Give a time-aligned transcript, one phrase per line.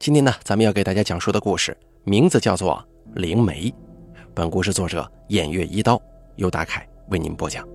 [0.00, 2.82] 今天呢，咱们要给大家讲述的故事名字叫做
[3.20, 3.68] 《灵媒》。
[4.32, 6.00] 本故事作者偃月一刀，
[6.36, 7.68] 由大凯为您播讲。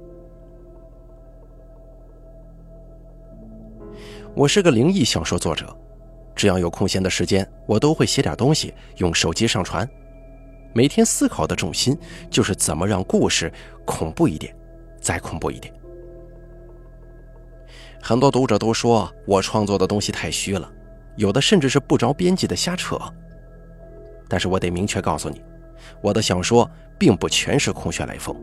[4.34, 5.72] 我是个灵异小说作者，
[6.36, 9.88] 只要有空闲的时间，我都会写点东西，用手机上传。
[10.74, 11.96] 每天思考的重心
[12.32, 13.54] 就是怎么让故事
[13.86, 14.52] 恐怖一点，
[15.00, 15.72] 再恐怖一点。
[18.02, 20.72] 很多读者都说我创作的东西太虚了。
[21.16, 23.00] 有的甚至是不着边际的瞎扯，
[24.28, 25.42] 但是我得明确告诉你，
[26.02, 28.36] 我的小说并不全是空穴来风。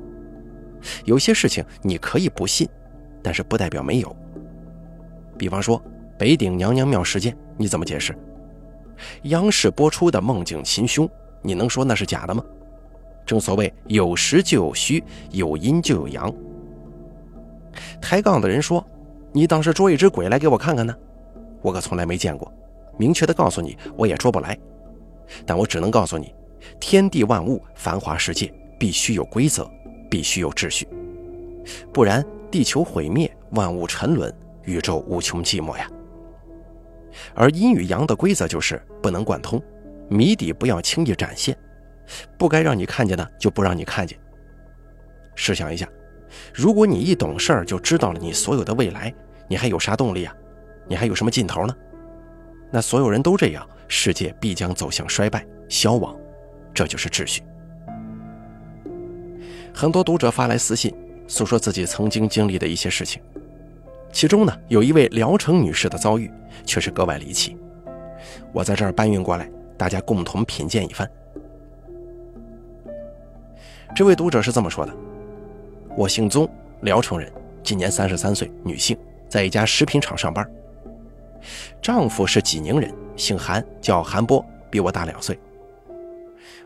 [1.04, 2.68] 有些事情你可以不信，
[3.22, 4.16] 但是不代表没有。
[5.38, 5.82] 比方说
[6.18, 8.16] 北顶娘娘庙事件，你怎么解释？
[9.24, 11.08] 央视播出的梦境秦凶，
[11.40, 12.44] 你能说那是假的吗？
[13.24, 16.32] 正所谓有实就有虚，有阴就有阳。
[18.00, 18.84] 抬杠的人说，
[19.32, 20.94] 你当时捉一只鬼来给我看看呢？
[21.62, 22.52] 我可从来没见过。
[22.98, 24.58] 明确的告诉你，我也捉不来，
[25.46, 26.34] 但我只能告诉你，
[26.78, 29.70] 天地万物、繁华世界必须有规则，
[30.10, 30.86] 必须有秩序，
[31.92, 34.32] 不然地球毁灭，万物沉沦，
[34.64, 35.90] 宇宙无穷寂寞呀。
[37.34, 39.62] 而阴与阳的规则就是不能贯通，
[40.08, 41.56] 谜底不要轻易展现，
[42.38, 44.18] 不该让你看见的就不让你看见。
[45.34, 45.88] 试想一下，
[46.52, 49.12] 如果你一懂事儿就知道了你所有的未来，
[49.48, 50.34] 你还有啥动力啊？
[50.88, 51.74] 你还有什么劲头呢？
[52.72, 56.16] 那所有人都这样，世界必将走向衰败、消亡，
[56.72, 57.42] 这就是秩序。
[59.74, 60.94] 很多读者发来私信，
[61.28, 63.20] 诉说自己曾经经历的一些事情，
[64.10, 66.30] 其中呢，有一位聊城女士的遭遇
[66.64, 67.54] 却是格外离奇。
[68.52, 71.06] 我在这儿搬运过来，大家共同品鉴一番。
[73.94, 74.94] 这位读者是这么说的
[75.94, 76.48] ：“我姓宗，
[76.80, 77.30] 聊城人，
[77.62, 78.96] 今年三十三岁，女性，
[79.28, 80.50] 在一家食品厂上班。”
[81.80, 85.38] 丈夫是济宁人，姓韩，叫韩波，比我大两岁。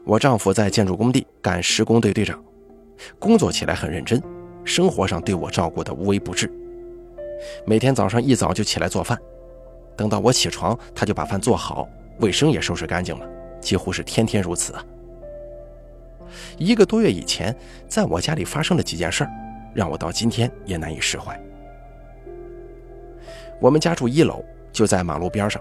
[0.05, 2.43] 我丈夫在建筑工地干施工队队长，
[3.19, 4.23] 工作起来很认真，
[4.65, 6.51] 生活上对我照顾的无微不至。
[7.67, 9.19] 每天早上一早就起来做饭，
[9.97, 11.89] 等到我起床，他就把饭做好，
[12.21, 13.29] 卫生也收拾干净了，
[13.61, 14.75] 几乎是天天如此。
[16.57, 17.55] 一个多月以前，
[17.89, 19.31] 在我家里发生了几件事儿，
[19.75, 21.39] 让我到今天也难以释怀。
[23.61, 24.45] 我们家住一楼。
[24.77, 25.59] 就在马路边上，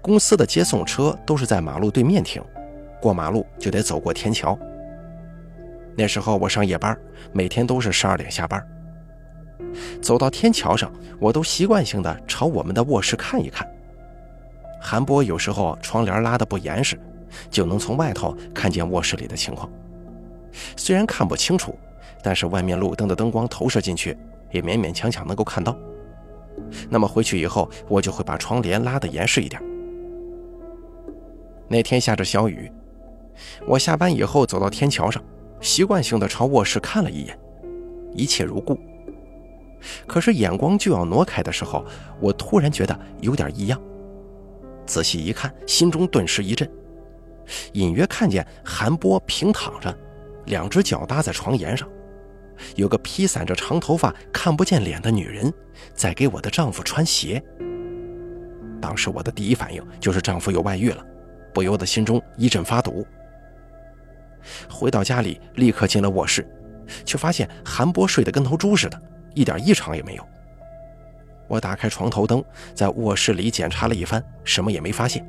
[0.00, 2.40] 公司的接送车都是在马路对面停，
[3.02, 4.56] 过马路就得走过天桥。
[5.96, 6.96] 那时候我上夜班，
[7.32, 8.64] 每天都是十二点下班。
[10.00, 13.68] 走到天桥上，我都习惯性的朝我们的卧室看一看。
[14.80, 16.96] 韩波有时候窗帘拉的不严实，
[17.50, 19.68] 就能从外头看见卧室里的情况。
[20.76, 21.76] 虽然看不清楚，
[22.22, 24.16] 但是外面路灯的灯光投射进去，
[24.52, 25.76] 也勉勉强强能够看到。
[26.88, 29.62] 那么回去以后，我就会把窗帘拉得严实一点。
[31.68, 32.70] 那天下着小雨，
[33.66, 35.22] 我下班以后走到天桥上，
[35.60, 37.38] 习惯性的朝卧室看了一眼，
[38.12, 38.78] 一切如故。
[40.06, 41.84] 可是眼光就要挪开的时候，
[42.20, 43.80] 我突然觉得有点异样。
[44.86, 46.70] 仔细一看，心中顿时一震，
[47.72, 49.94] 隐约看见韩波平躺着，
[50.46, 51.88] 两只脚搭在床沿上。
[52.76, 55.52] 有个披散着长头发、看不见脸的女人，
[55.94, 57.42] 在给我的丈夫穿鞋。
[58.80, 61.04] 当时我的第一反应就是丈夫有外遇了，
[61.52, 63.06] 不由得心中一阵发堵。
[64.68, 66.46] 回到家里，立刻进了卧室，
[67.04, 69.02] 却发现韩波睡得跟头猪似的，
[69.34, 70.28] 一点异常也没有。
[71.48, 72.44] 我打开床头灯，
[72.74, 75.26] 在卧室里检查了一番，什么也没发现。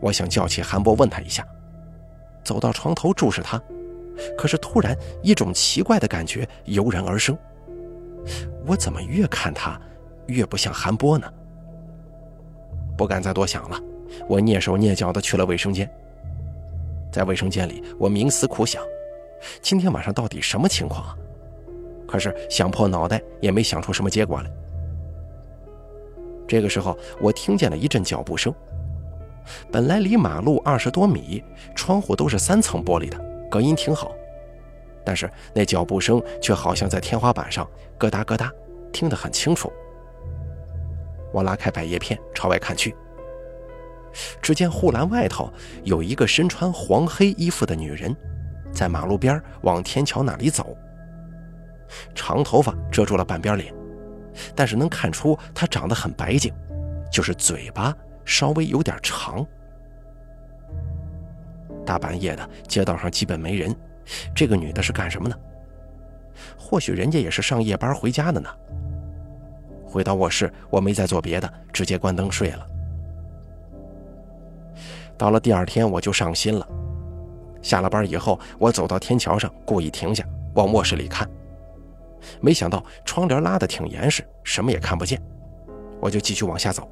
[0.00, 1.46] 我想叫起韩波问他一下，
[2.42, 3.60] 走到床头注视他。
[4.36, 7.36] 可是突然，一种奇怪的感觉油然而生。
[8.66, 9.80] 我怎么越看他，
[10.26, 11.30] 越不像韩波呢？
[12.96, 13.80] 不敢再多想了，
[14.28, 15.90] 我蹑手蹑脚地去了卫生间。
[17.10, 18.82] 在卫生间里，我冥思苦想，
[19.60, 21.16] 今天晚上到底什么情况啊？
[22.06, 24.50] 可是想破脑袋也没想出什么结果来。
[26.46, 28.54] 这个时候，我听见了一阵脚步声。
[29.72, 31.42] 本来离马路二十多米，
[31.74, 33.31] 窗户都是三层玻璃的。
[33.52, 34.16] 隔音挺好，
[35.04, 37.68] 但是那脚步声却好像在天花板上
[37.98, 38.50] 咯哒咯哒，
[38.94, 39.70] 听得很清楚。
[41.34, 42.96] 我拉开百叶片朝外看去，
[44.40, 45.52] 只见护栏外头
[45.84, 48.16] 有一个身穿黄黑衣服的女人，
[48.72, 50.74] 在马路边往天桥那里走。
[52.14, 53.74] 长头发遮住了半边脸，
[54.56, 56.50] 但是能看出她长得很白净，
[57.12, 57.94] 就是嘴巴
[58.24, 59.46] 稍微有点长。
[61.84, 63.74] 大半夜的，街道上基本没人，
[64.34, 65.36] 这个女的是干什么呢？
[66.56, 68.48] 或许人家也是上夜班回家的呢。
[69.84, 72.66] 回到卧室，我没再做别的，直接关灯睡了。
[75.18, 76.66] 到了第二天，我就上心了。
[77.60, 80.24] 下了班以后，我走到天桥上，故意停下，
[80.54, 81.28] 往卧室里看。
[82.40, 85.20] 没想到窗帘拉得挺严实，什么也看不见。
[86.00, 86.90] 我就继续往下走。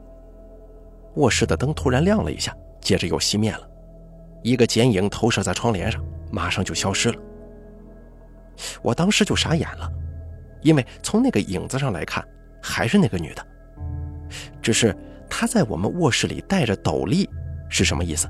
[1.15, 3.69] 卧室的灯突然亮了一下，接着又熄灭了。
[4.43, 7.17] 一个剪影投射在窗帘上，马上就消失了。
[8.83, 9.91] 我当时就傻眼了，
[10.63, 12.27] 因为从那个影子上来看，
[12.63, 13.47] 还是那个女的，
[14.61, 14.97] 只是
[15.29, 17.29] 她在我们卧室里戴着斗笠，
[17.69, 18.29] 是什么意思？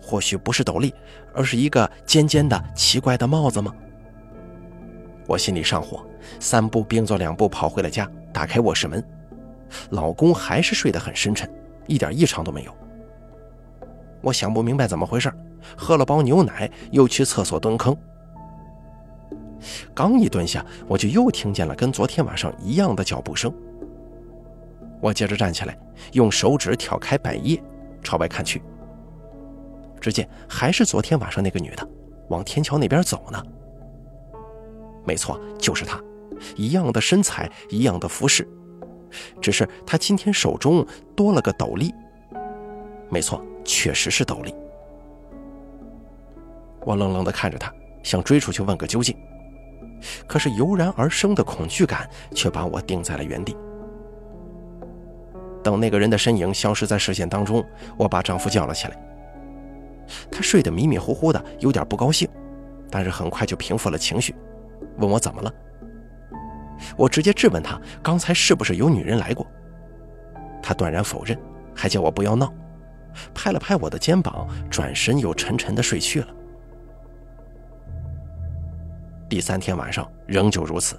[0.00, 0.94] 或许不是斗笠，
[1.34, 3.74] 而是一个尖尖的、奇怪的帽子吗？
[5.26, 6.06] 我心里上火，
[6.40, 9.04] 三步并作两步跑回了家，打开卧室门，
[9.90, 11.48] 老公还是睡得很深沉，
[11.86, 12.74] 一点异常都没有。
[14.20, 15.32] 我想不明白怎么回事，
[15.76, 17.96] 喝了包牛奶，又去厕所蹲坑。
[19.94, 23.52] 刚一蹲下，我就又听见了跟昨天晚上一样的脚步声。
[25.00, 25.78] 我接着站起来，
[26.12, 27.60] 用手指挑开百叶，
[28.02, 28.62] 朝外看去。
[30.00, 31.88] 只见还是昨天晚上那个女的，
[32.28, 33.42] 往天桥那边走呢。
[35.04, 36.00] 没错，就是她，
[36.56, 38.46] 一样的身材，一样的服饰，
[39.40, 40.86] 只是她今天手中
[41.16, 41.92] 多了个斗笠。
[43.10, 44.54] 没错，确实是斗笠。
[46.86, 47.70] 我愣愣地看着他，
[48.02, 49.14] 想追出去问个究竟，
[50.26, 53.54] 可是油然而生的恐惧感却把我定在了原地。
[55.62, 57.62] 等那个人的身影消失在视线当中，
[57.98, 58.98] 我把丈夫叫了起来。
[60.30, 62.26] 他睡得迷迷糊糊的，有点不高兴，
[62.90, 64.34] 但是很快就平复了情绪，
[64.96, 65.52] 问我怎么了。
[66.96, 69.46] 我直接质问他刚才是不是有女人来过。
[70.62, 71.38] 他断然否认，
[71.74, 72.50] 还叫我不要闹，
[73.34, 76.28] 拍了拍我的肩膀，转身又沉沉的睡去了。
[79.28, 80.98] 第三天晚上仍旧如此，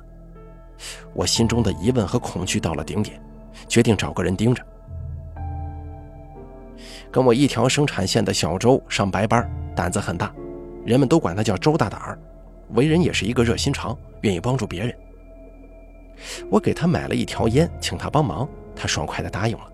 [1.14, 3.20] 我心中的疑问和恐惧到了顶点，
[3.68, 4.64] 决定找个人盯着。
[7.12, 10.32] 跟我一条生产线的小周上白班，胆子很大，
[10.86, 12.20] 人们都管他叫周大胆儿，
[12.76, 14.96] 为人也是一个热心肠，愿意帮助别人。
[16.52, 19.72] 我给他买了一条烟，请他帮忙，他爽快地答应了。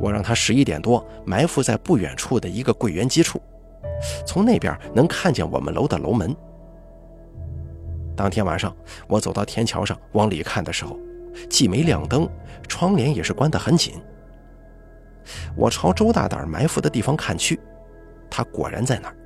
[0.00, 3.40] 我让他十一点多埋伏在不远处的一个柜员机处，
[4.26, 6.34] 从那边能看见我们楼的楼门。
[8.16, 8.74] 当天晚上，
[9.08, 10.98] 我走到天桥上往里看的时候，
[11.50, 12.28] 既没亮灯，
[12.66, 13.94] 窗帘也是关得很紧。
[15.56, 17.60] 我朝周大胆埋伏的地方看去，
[18.30, 19.16] 他果然在那儿。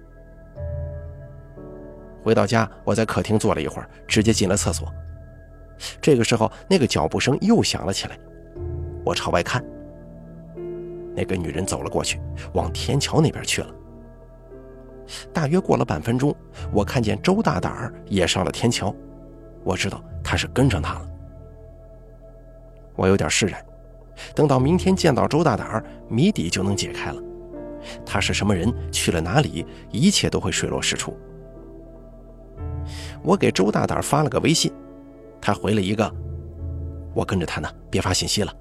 [2.22, 4.92] 回到家，我在客厅坐了一会儿，直接进了厕所。
[6.00, 8.18] 这个时候，那个脚步声又响了起来。
[9.04, 9.64] 我朝外看，
[11.14, 12.20] 那个女人走了过去，
[12.54, 13.74] 往天桥那边去了。
[15.32, 16.34] 大约过了半分钟，
[16.72, 18.94] 我看见周大胆也上了天桥，
[19.64, 21.10] 我知道他是跟上他了。
[22.94, 23.64] 我有点释然。
[24.34, 27.22] 等到明天见到周大胆谜底就能解开了。
[28.04, 28.70] 他是什么人？
[28.92, 29.64] 去了哪里？
[29.90, 31.16] 一切都会水落石出。
[33.22, 34.70] 我给周大胆发了个微信，
[35.40, 36.14] 他回了一个
[37.14, 38.52] ：“我跟着他呢，别发信息了。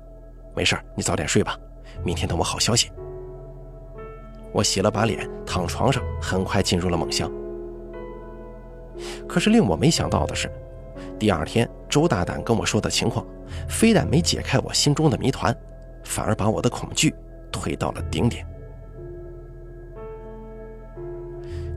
[0.56, 1.58] 没事你早点睡吧。
[2.04, 2.92] 明天等我好消息。”
[4.52, 7.32] 我洗了把脸，躺床上，很快进入了梦乡。
[9.28, 10.52] 可是令我没想到的是。
[11.18, 13.26] 第二天，周大胆跟我说的情况，
[13.68, 15.56] 非但没解开我心中的谜团，
[16.04, 17.14] 反而把我的恐惧
[17.52, 18.46] 推到了顶点。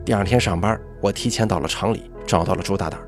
[0.03, 2.99] 第二天上班，我提前到了厂里，找到了周大胆。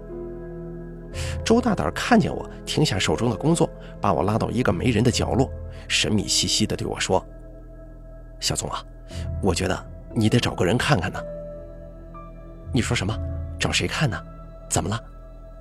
[1.43, 3.69] 周大胆看见我，停下手中的工作，
[4.01, 5.49] 把我拉到一个没人的角落，
[5.87, 7.25] 神秘兮兮地对我说
[8.39, 8.83] ：“小宗啊，
[9.41, 11.19] 我觉得你得找个人看看呢。
[12.73, 13.17] ”“你说什么？
[13.59, 14.21] 找谁看呢？
[14.69, 14.99] 怎么了？”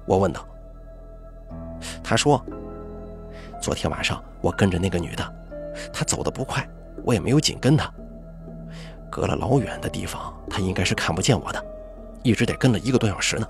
[0.07, 0.47] 我问道。
[2.03, 2.45] 他说
[3.61, 5.35] ：“昨天晚上我跟着那个女的，
[5.93, 6.69] 她走得不快，
[7.05, 7.91] 我也没有紧跟她。
[9.11, 11.65] 隔了老远的地方，她应该是看不见我的，
[12.23, 13.47] 一直得跟了一个多小时呢。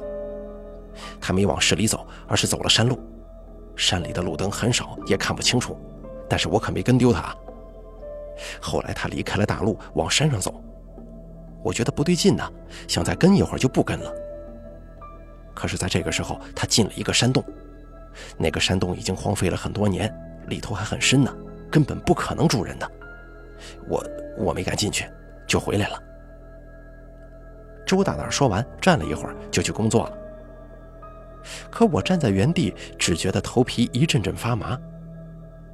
[1.21, 2.99] 他没往市里走，而是走了山路。
[3.77, 5.77] 山里的路灯很少，也看不清楚，
[6.29, 7.35] 但是我可没跟丢他。
[8.61, 10.63] 后来他离开了大路，往山上走。
[11.63, 12.53] 我觉得不对劲呢，
[12.87, 14.13] 想再跟一会儿就不跟了。
[15.55, 17.43] 可是，在这个时候，他进了一个山洞。”
[18.39, 20.13] 那个山洞已经荒废了很多年，
[20.47, 21.35] 里头还很深呢，
[21.71, 22.89] 根本不可能住人的。
[23.89, 24.05] 我
[24.39, 25.05] 我没敢进去，
[25.49, 26.01] 就回来了。
[27.85, 30.19] 周大胆说完，站了一会儿，就去工作了。
[31.71, 34.79] 可我站在原地，只觉得头皮一阵阵发麻。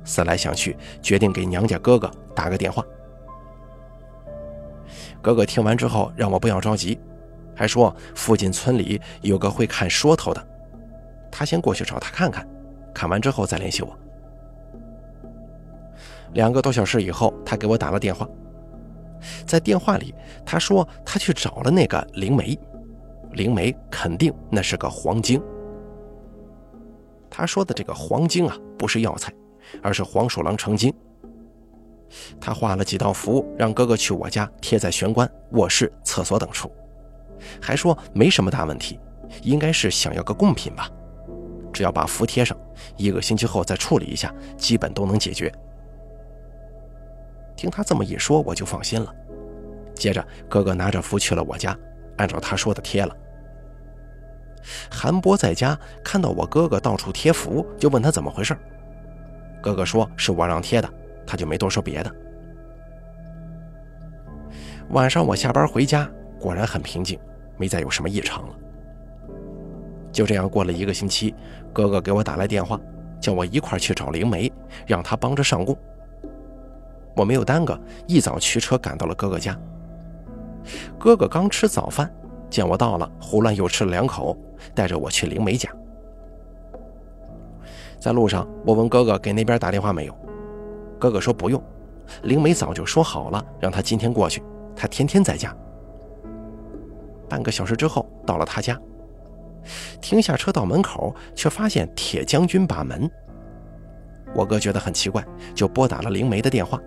[0.04, 2.84] 思来想去，决定给娘家哥哥打个电话。
[5.22, 6.98] 哥哥听完之后，让我不要着急，
[7.54, 10.46] 还说附近村里有个会看说头的。
[11.30, 12.48] 他先过去找他看看，
[12.94, 13.96] 看完之后再联系我。
[16.32, 18.26] 两个多小时以后，他给我打了电话，
[19.46, 20.14] 在电话里，
[20.46, 22.58] 他说他去找了那个灵媒，
[23.32, 25.40] 灵媒肯定那是个黄精。
[27.30, 29.32] 他说的这个黄精啊，不是药材，
[29.82, 30.92] 而是黄鼠狼成精。
[32.40, 36.70] 他画了几道符，让哥哥去我家贴在玄关、卧室、厕所等处，
[37.60, 38.98] 还说没什么大问题，
[39.42, 40.90] 应该是想要个贡品吧。
[41.72, 42.58] 只要把符贴上，
[42.96, 45.52] 一个星期后再处理一下，基本都能解决。
[47.56, 49.14] 听他这么一说，我就放心了。
[49.94, 51.78] 接着，哥哥拿着符去了我家，
[52.16, 53.16] 按照他说的贴了。
[54.90, 58.56] 韩波在家看到我哥哥到处贴符，就问他怎么回事。
[59.62, 60.88] 哥哥说是我让贴的，
[61.26, 62.14] 他就没多说别的。
[64.90, 67.18] 晚上我下班回家，果然很平静，
[67.56, 68.54] 没再有什么异常了。
[70.10, 71.34] 就这样过了一个星期，
[71.72, 72.80] 哥哥给我打来电话，
[73.20, 74.52] 叫我一块去找灵媒，
[74.86, 75.76] 让他帮着上供。
[77.14, 79.56] 我没有耽搁，一早驱车赶到了哥哥家。
[80.98, 82.12] 哥哥刚吃早饭，
[82.50, 84.36] 见我到了，胡乱又吃了两口，
[84.74, 85.70] 带着我去灵梅家。
[87.98, 90.14] 在路上，我问哥哥给那边打电话没有，
[90.98, 91.62] 哥哥说不用，
[92.24, 94.42] 灵梅早就说好了，让他今天过去，
[94.74, 95.54] 他天天在家。
[97.28, 98.78] 半个小时之后，到了他家。
[100.00, 103.08] 停下车到门口，却发现铁将军把门。
[104.34, 106.80] 我哥觉得很奇怪，就拨打了灵梅的电话，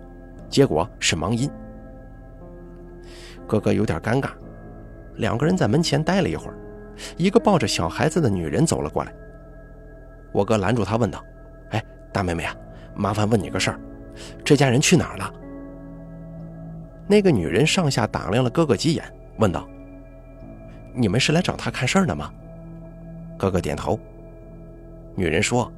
[0.48, 1.48] 结果是忙音。
[3.46, 4.30] 哥哥有点尴尬，
[5.16, 6.56] 两个人在门前待了一会儿，
[7.16, 9.12] 一个抱着小孩子的女人走了过来。
[10.32, 11.24] 我哥拦住她，问道
[11.70, 12.54] ：“哎，大妹妹啊，
[12.94, 13.80] 麻烦问你个事儿，
[14.44, 15.32] 这家人去哪儿了？”
[17.06, 19.04] 那个女人上下打量了哥哥几眼，
[19.38, 19.68] 问道
[20.94, 22.32] ：“你们是来找他看事儿的吗？”
[23.38, 23.98] 哥哥点头。
[25.14, 25.70] 女人说：“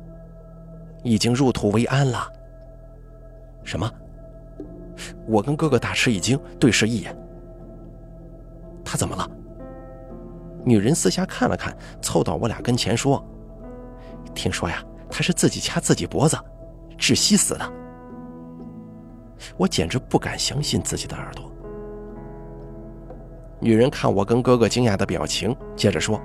[1.02, 2.32] 已经入土为安了。”
[3.64, 3.90] 什么？
[5.26, 7.14] 我跟哥哥大吃一惊，对视一眼。
[8.96, 9.28] 怎么了？
[10.64, 13.24] 女人四下看了看，凑到我俩跟前说
[14.34, 16.36] ：“听说呀，他是自己掐自己脖子，
[16.98, 17.72] 窒息死的。”
[19.56, 21.52] 我简直不敢相信自己的耳朵。
[23.60, 26.20] 女人看我跟哥哥惊讶的表情，接着说。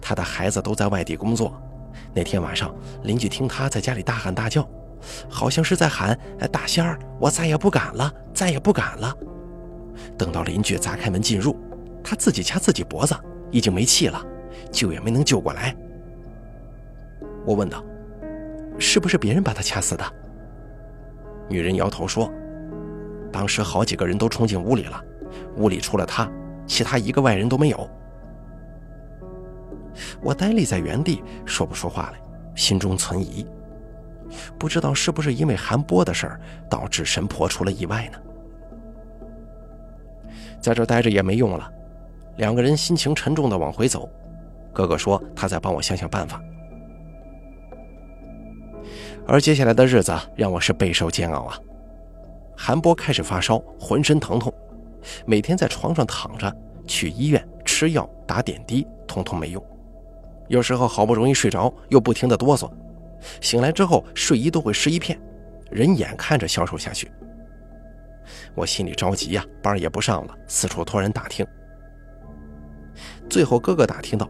[0.00, 1.52] 他的孩子都在外地工作。
[2.14, 4.66] 那天晚上，邻居听他在家里大喊大叫，
[5.28, 6.18] 好像是在喊
[6.50, 9.14] ：“大仙儿，我再也不敢了，再也不敢了。”
[10.16, 11.56] 等到邻居砸开门进入，
[12.02, 13.14] 他自己掐自己脖子，
[13.50, 14.24] 已经没气了，
[14.70, 15.74] 救也没能救过来。
[17.44, 17.82] 我问道
[18.78, 20.04] ：“是不是别人把他掐死的？”
[21.48, 22.30] 女人摇头说
[23.32, 25.02] ：“当时好几个人都冲进屋里了，
[25.56, 26.30] 屋里除了他，
[26.66, 27.88] 其他一个外人都没有。”
[30.22, 32.20] 我呆立在原地，说不出话来，
[32.54, 33.46] 心中存疑，
[34.58, 38.18] 不知道是不是因为韩波的事儿导致神婆出了意外呢？
[40.60, 41.70] 在这待着也没用了，
[42.36, 44.08] 两个人心情沉重的往回走。
[44.72, 46.40] 哥哥说他在帮我想想办法，
[49.26, 51.58] 而接下来的日子让我是备受煎熬啊！
[52.56, 54.52] 韩波开始发烧，浑身疼痛，
[55.26, 56.54] 每天在床上躺着，
[56.86, 59.64] 去医院吃药打点滴，通通没用。
[60.48, 62.70] 有时候好不容易睡着，又不停的哆嗦，
[63.40, 65.18] 醒来之后睡衣都会湿一片，
[65.70, 67.10] 人眼看着消瘦下去。
[68.54, 71.46] 我心里着急呀，班也不上了，四处托人打听。
[73.28, 74.28] 最后哥哥打听到，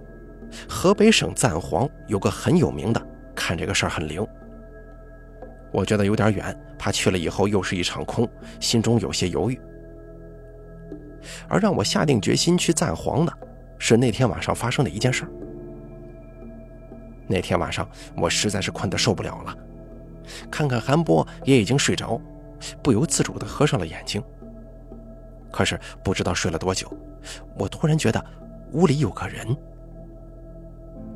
[0.69, 4.27] 河北省赞皇有个很有名的，看这个事儿很灵。
[5.71, 8.29] 我觉得有点远，怕去了以后又是一场空，
[8.59, 9.61] 心中有些犹豫。
[11.49, 13.33] 而让我下定决心去赞皇的，
[13.79, 15.31] 是那天晚上发生的一件事儿。
[17.27, 17.87] 那天晚上，
[18.17, 19.55] 我实在是困得受不了了，
[20.51, 22.19] 看看韩波也已经睡着，
[22.83, 24.23] 不由自主地合上了眼睛。
[25.51, 26.91] 可是不知道睡了多久，
[27.59, 28.25] 我突然觉得
[28.73, 29.57] 屋里有个人。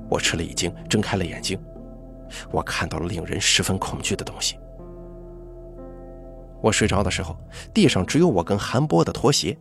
[0.08, 1.58] 我吃了一惊，睁开了眼睛，
[2.50, 4.58] 我看到了令人十分恐惧的东西。
[6.60, 7.36] 我睡着的时候，
[7.74, 9.56] 地上只有我跟韩波的拖鞋。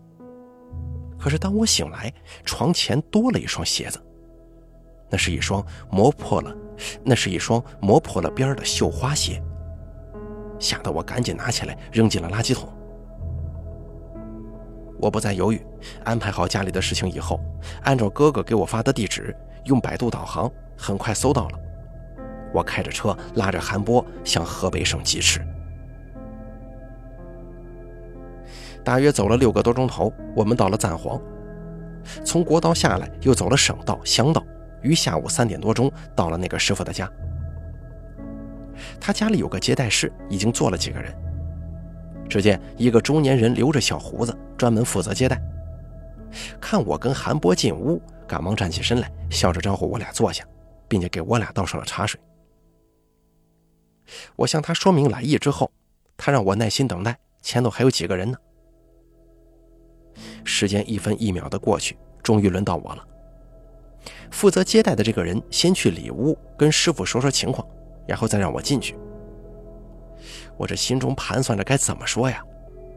[1.18, 2.12] 可是当我醒来，
[2.44, 4.02] 床前多了一双鞋子。
[5.10, 6.56] 那是一双磨破了，
[7.04, 9.44] 那是一双磨破了边的绣花鞋，
[10.62, 12.70] 吓得我赶紧拿起来扔进了垃圾桶。
[15.00, 15.60] 我不再犹豫，
[16.04, 17.40] 安排好家里的事情以后，
[17.82, 21.60] 按照哥哥给我发的地址，用百度导航，很快搜到了。
[22.54, 25.42] 我开着车拉着韩波向河北省疾驰。
[28.84, 31.20] 大约走了六个多钟头，我们到了赞皇，
[32.24, 34.44] 从国道下来，又走了省道、乡道。
[34.84, 37.08] 于下午三点多钟到了那个师傅的家，
[39.00, 41.14] 他家里有个接待室，已经坐了几个人。
[42.30, 45.42] 只见一个中年人留着小胡子，专门负责接待。
[46.62, 50.46] 看我跟韩波进屋，赶忙站起身来，笑着招呼我俩坐下，
[50.88, 52.20] 并且给我俩倒上了茶水。
[54.36, 55.70] 我向他说明来意之后，
[56.16, 58.38] 他让我耐心等待，前头还有几个人呢。
[60.44, 63.08] 时间一分一秒的过去，终于轮到我了。
[64.32, 67.68] 负责接待的这个人先去里屋跟师傅说说情况，
[68.12, 68.94] 然后再让我进去。
[70.58, 72.44] 我这心中盘算着该怎么说呀？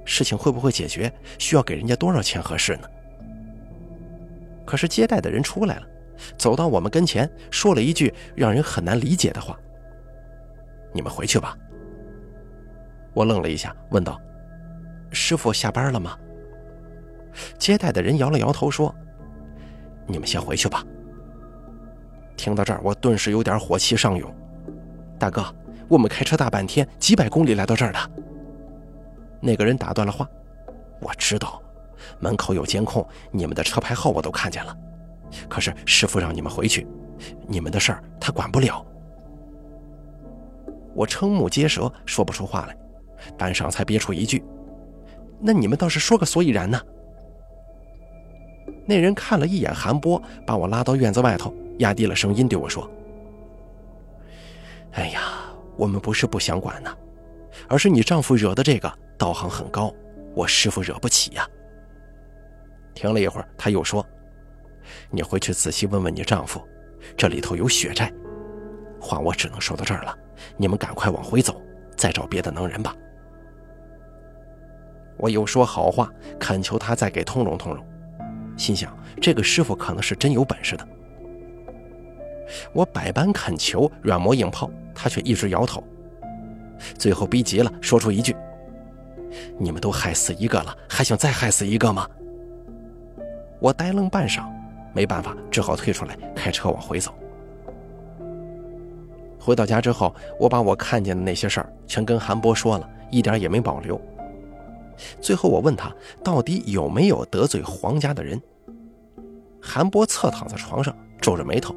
[0.04, 1.10] 事情会不会解决？
[1.38, 2.88] 需要给人家多少钱合适呢？
[4.66, 5.86] 可是接待的人出来了，
[6.36, 9.56] 走到我们跟前，说了一句让人很难理解的话
[10.92, 11.56] ：“你们回去吧。”
[13.14, 14.20] 我愣了一下，问道
[15.12, 16.18] ：“师傅下班了吗？”
[17.56, 18.92] 接待的人摇了摇头说
[20.08, 20.84] ：“你们先回去吧。”
[22.36, 24.34] 听到这儿，我顿时有点火气上涌。
[25.18, 25.44] 大哥，
[25.88, 27.98] 我们开车大半天，几百公里来到这儿的。
[29.40, 30.28] 那个人打断了话
[31.00, 31.62] ：“我知道，
[32.18, 34.76] 门口有监控，你们的车牌号我都看见了。
[35.48, 36.86] 可是师傅让你们回去，
[37.46, 38.84] 你们的事儿他管不了。”
[40.94, 42.76] 我瞠目结舌，说不出话来，
[43.36, 44.42] 半晌才憋出一句
[45.40, 46.80] ：“那你们倒是说个所以然呢？”
[48.86, 52.88] 那人看了一眼韩波，把我拉到院子外头，压低了声音对我说
[54.94, 55.22] ：“哎呀，
[55.76, 56.96] 我们不是不想管呢，
[57.68, 59.92] 而是你丈夫惹的这个道行很高，
[60.34, 61.48] 我师傅惹不起呀。”
[62.94, 64.06] 停了一会儿，他又说
[65.10, 66.62] ：“你回去仔细问问你丈夫，
[67.16, 68.12] 这里头有血债。
[69.00, 70.16] 话我只能说到这儿了，
[70.56, 71.60] 你们赶快往回走，
[71.96, 72.94] 再找别的能人吧。”
[75.18, 76.08] 我又说好话，
[76.38, 77.84] 恳求他再给通融通融。
[78.56, 80.88] 心想，这个师傅可能是真有本事的。
[82.72, 85.82] 我百般恳求，软磨硬泡，他却一直摇头。
[86.98, 88.36] 最后逼急了，说出一句
[89.58, 92.08] ：“你们都害死一个了，还想再害死一个吗？”
[93.60, 94.44] 我呆愣半晌，
[94.92, 97.14] 没办法，只好退出来，开车往回走。
[99.38, 104.00] 回到家之后，我把我看见的那些事儿全跟韩波说了，一点也没保留。
[105.20, 108.40] 最后，我问他到底有没有得罪黄家的人。
[109.60, 111.74] 韩波侧躺在床上，皱着眉头，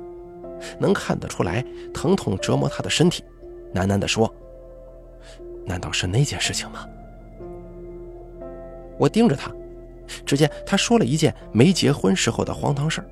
[0.79, 3.23] 能看得出来疼痛折磨他的身体，
[3.73, 4.33] 喃喃地说
[5.65, 6.87] ：“难道是那件事情吗？”
[8.97, 9.51] 我盯着他，
[10.25, 13.07] 只见他说了一件没结婚时候的荒唐事儿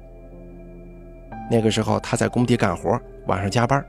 [1.52, 3.86] 那个时候他在工地干活，晚上加班，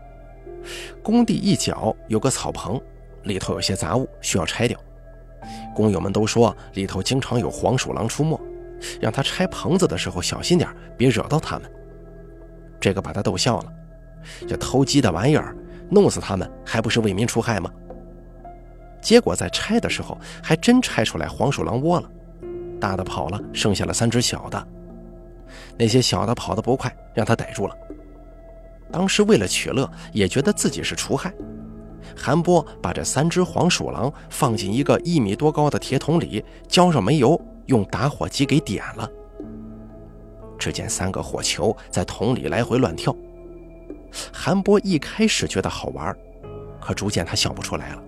[1.02, 2.78] 工地一角有个草棚，
[3.22, 4.78] 里头有些杂物需要拆掉。
[5.74, 8.38] 工友们都说里头经常有黄鼠狼出没，
[9.00, 11.70] 让他拆棚子的时候小心点，别惹到他们。
[12.80, 13.72] 这个把他逗笑了，
[14.46, 15.56] 这偷鸡的玩意儿，
[15.90, 17.70] 弄死他们还不是为民除害吗？
[19.00, 22.10] 结果在拆的时候，还真拆出来黄鼠狼窝了，
[22.80, 24.66] 大的跑了，剩下了三只小的。
[25.78, 27.74] 那些小的跑得不快，让他逮住了。
[28.90, 31.32] 当时为了取乐，也觉得自己是除害。
[32.16, 39.08] 韩波把这三只黄鼠狼放进一个一米多高的铁桶里，浇上煤油，用打火机给点了。
[40.58, 43.14] 只见三个火球在桶里来回乱跳。
[44.32, 46.16] 韩波一开始觉得好玩，
[46.80, 48.02] 可逐渐他笑不出来了。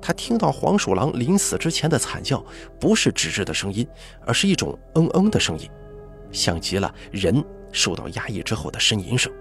[0.00, 2.44] 他听到黄鼠狼临死之前的惨叫，
[2.80, 3.86] 不是吱吱的声音，
[4.26, 5.70] 而是一种嗯嗯的声音，
[6.32, 9.32] 像极了人受到压抑之后的呻吟声。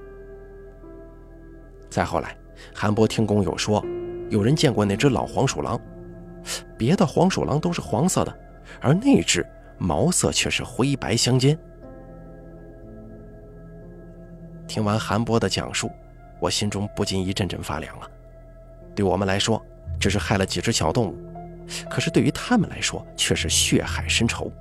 [1.90, 2.38] 再后来。
[2.74, 3.86] 韩波听工友说，
[4.32, 5.80] 有人见过那只老黄鼠狼，
[6.76, 8.36] 别的黄鼠狼都是黄色的，
[8.82, 9.46] 而那只
[9.78, 11.58] 毛色却是灰白相间。
[14.68, 15.90] 听完韩波的讲述，
[16.40, 18.08] 我心中不禁一阵阵发凉啊！
[18.94, 19.64] 对我们来说，
[20.00, 21.16] 只是害了几只小动物，
[21.90, 24.52] 可是对于他们来说，却是血海深仇。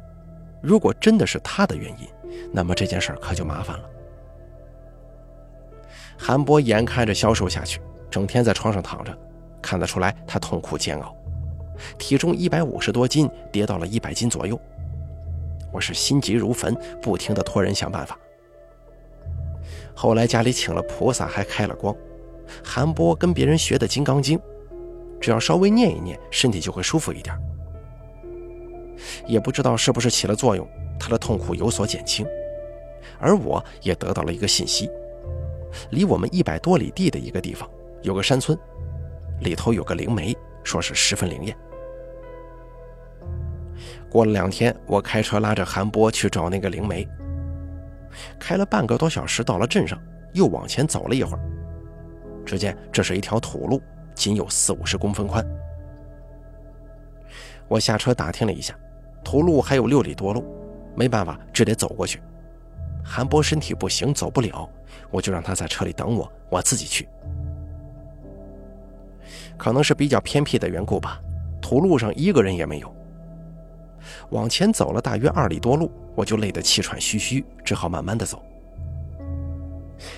[0.63, 2.09] 如果真的是他的原因，
[2.53, 3.91] 那么这件事可就麻烦了。
[6.19, 9.17] 韩波眼看着消瘦下去，整天在床上躺着，
[9.61, 11.15] 看得出来他痛苦煎熬，
[11.99, 14.59] 体重一百五十多斤，跌到了一百斤左右。
[15.73, 18.19] 我是心急如焚，不停地托人想办法。
[19.97, 21.97] 后来家里请了菩萨，还开了光。
[22.63, 24.39] 韩波跟别人学的《金刚经》，
[25.19, 27.35] 只要稍微念一念，身体就会舒服一点。
[29.27, 30.69] 也不知道是不是起了作用，
[31.01, 32.27] 他的痛苦有所减轻，
[33.19, 34.91] 而我也得到了一个信息。
[35.91, 37.69] 离我们一百多里地的一个地方，
[38.03, 38.57] 有个山村，
[39.41, 41.57] 里头有个灵媒，说是十分灵验。
[44.11, 47.09] 过了两天，我开车拉着韩波去找那个灵媒。
[48.39, 50.01] 开了半个多小时，到了镇上，
[50.33, 51.41] 又往前走了一会儿，
[52.45, 53.81] 只见这是一条土路，
[54.15, 55.45] 仅有四五十公分宽。
[57.69, 58.79] 我下车打听了一下，
[59.25, 60.45] 土路还有六里多路，
[60.95, 62.21] 没办法，只得走过去。
[63.05, 64.69] 韩波身体不行，走不了，
[65.11, 67.09] 我就让他在车里等我，我自己去。
[69.57, 71.21] 可能是比较偏僻的缘故吧，
[71.61, 72.95] 土路上一个人也没有。
[74.31, 78.43] 往前走了大约二里多路，我就累得气喘吁吁，只好慢慢的走。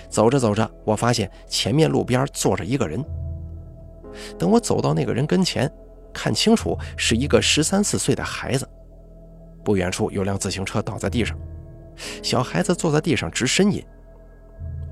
[0.09, 3.05] 走着走着，我发现前面路边坐着一个人。
[4.39, 5.71] 等我走到那个人跟前，
[6.13, 8.69] 看清楚是一个十三四岁的孩子。
[9.65, 11.39] 不远处有辆自行车倒在地上，
[12.23, 13.85] 小孩子坐在地上直呻吟。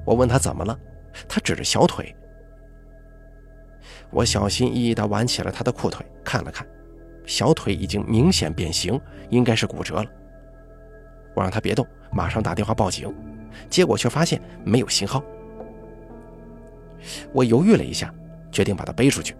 [0.05, 0.79] 我问他怎么了，
[1.27, 2.15] 他指着小腿。
[4.11, 6.67] 我小心翼翼地挽起了他的裤腿，看了看，
[7.27, 10.07] 小腿已经明显变形，应该是骨折了。
[11.35, 13.13] 我让他别动，马上打电话报警，
[13.69, 15.23] 结果却发现没有信号。
[17.33, 18.13] 我犹豫了一下，
[18.51, 19.37] 决定把他背出去。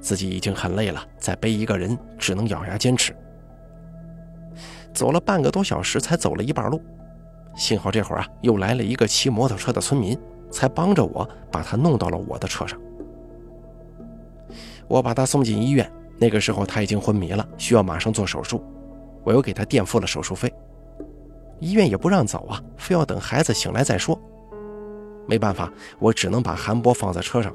[0.00, 3.16] 自己已经很累了，再背一个人，只能咬牙坚持。
[4.92, 6.80] 走了半个多小时，才走了一半路，
[7.56, 10.16] 幸好这会儿啊，又来了一个骑摩托车的村民，
[10.50, 12.78] 才帮着我把他弄到了我的车上。
[14.86, 18.64] 我把他送进医院，那个时候他已经昏迷了，需要马上做手术。
[19.22, 20.52] 我又给他垫付了手术费。
[21.58, 24.18] 医院也不让走啊，非要等孩子醒来再说。
[25.26, 27.54] 没办法，我只能把韩波放在车上，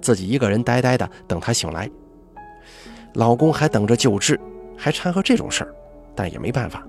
[0.00, 1.90] 自己一个人呆呆的等他醒来。
[3.14, 4.40] 老公还等着救治，
[4.76, 5.74] 还掺和这种事儿，
[6.14, 6.82] 但也没办法。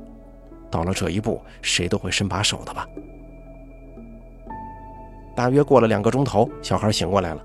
[0.72, 2.88] 到了这一步，谁都会伸把手的吧。
[5.36, 7.44] 大约过了两个钟头，小孩醒过来了。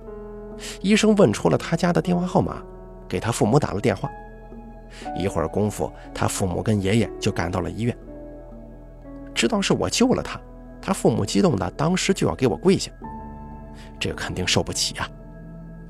[0.80, 2.62] 医生问出了他家的电话号码，
[3.08, 4.10] 给他父母打了电话。
[5.16, 7.96] 一会儿功夫，他父母跟爷爷就赶到了医院。
[9.34, 10.40] 知道是我救了他，
[10.80, 12.90] 他父母激动的当时就要给我跪下。
[14.00, 15.08] 这肯定受不起啊！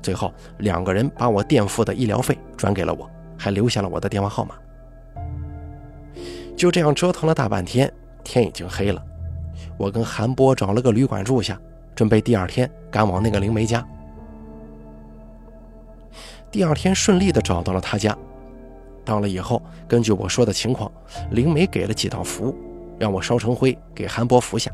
[0.01, 4.55] 最后两个人把我垫付的医疗费转给了我，还留下了我的电话号码。
[6.55, 7.91] 就这样折腾了大半天，
[8.23, 9.03] 天已经黑了。
[9.77, 11.59] 我跟韩波找了个旅馆住下，
[11.95, 13.85] 准备第二天赶往那个灵梅家。
[16.51, 18.17] 第二天顺利的找到了他家，
[19.05, 20.91] 到了以后，根据我说的情况，
[21.31, 22.55] 灵媒给了几道符，
[22.97, 24.71] 让我烧成灰给韩波服下。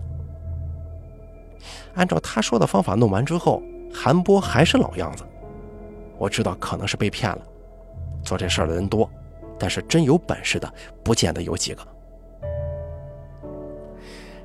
[1.95, 3.61] 按照他说的方法弄完之后，
[3.93, 5.23] 韩波还是老样子。
[6.17, 7.41] 我知道可能是被骗了，
[8.23, 9.09] 做这事儿的人多，
[9.59, 11.85] 但是真有本事的不见得有几个。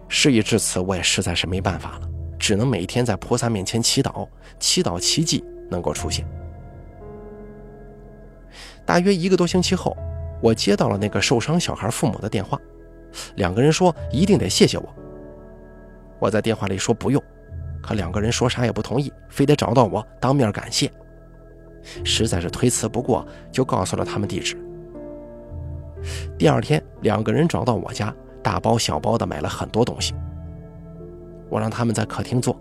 [0.08, 2.08] 事已至此，我也实在是没办法了，
[2.40, 4.26] 只能每天在菩萨面前祈祷，
[4.58, 6.26] 祈祷奇迹能够出现。
[8.90, 9.96] 大约一个多星期后，
[10.42, 12.58] 我接到了那个受伤小孩父母的电话，
[13.36, 14.94] 两个人说一定得谢谢我。
[16.18, 17.22] 我在电话里说不用，
[17.80, 20.90] 可两个人说啥也不同意，非得找到我当面感谢。
[22.02, 24.56] 实在是推辞不过，就告诉了他们地址。
[26.36, 30.14] 第二天，两个人找到我家，大包小包的买了很多东西。
[31.48, 32.60] 我让他们在客厅坐，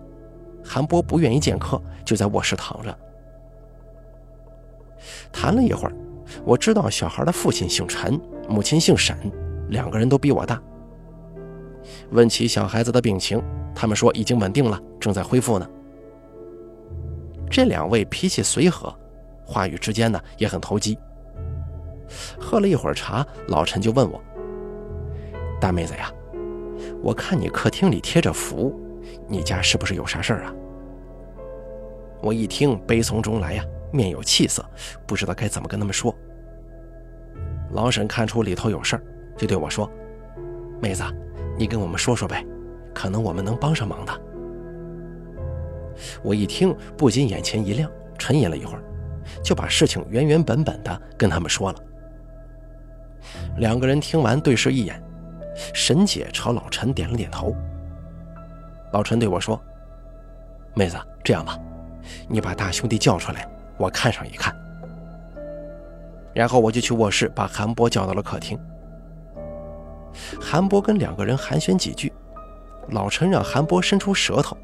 [0.63, 2.95] 韩波不愿意见客，就在卧室躺着。
[5.31, 5.95] 谈了一会儿。
[6.45, 9.17] 我知道小孩的父亲姓陈，母亲姓沈，
[9.69, 10.61] 两个人都比我大。
[12.11, 13.41] 问起小孩子的病情，
[13.73, 15.67] 他们说已经稳定了，正在恢复呢。
[17.49, 18.93] 这两位脾气随和，
[19.43, 20.97] 话语之间呢也很投机。
[22.39, 24.21] 喝了一会儿茶，老陈就问我
[25.59, 26.11] ：“大妹子呀，
[27.01, 28.79] 我看你客厅里贴着符，
[29.27, 30.53] 你家是不是有啥事儿啊？”
[32.21, 33.63] 我一听，悲从中来呀。
[33.91, 34.63] 面有气色，
[35.06, 36.13] 不知道该怎么跟他们说。
[37.71, 39.04] 老沈看出里头有事儿，
[39.38, 39.89] 就对我说
[40.82, 41.04] ：“妹子，
[41.58, 42.43] 你跟我们说说呗，
[42.93, 44.21] 可能我们能帮上忙的。”
[46.23, 48.84] 我一听，不禁眼前一亮，沉吟了一会儿，
[49.43, 51.80] 就把事情原原本本的跟他们说了。
[53.58, 55.04] 两个人听完，对视一眼，
[55.73, 57.56] 沈姐朝老陈点了点头。
[58.93, 59.62] 老陈对我说
[60.73, 61.60] ：“妹子，这样吧，
[62.28, 63.47] 你把大兄弟叫出来。”
[63.79, 64.53] 我看上一看，
[66.33, 68.59] 然后我就去卧室把韩波叫到了客厅。
[70.39, 72.11] 韩波跟两个人寒暄几句，
[72.89, 74.57] 老陈让韩波伸出舌头，